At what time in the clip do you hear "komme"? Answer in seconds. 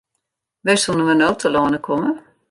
1.85-2.11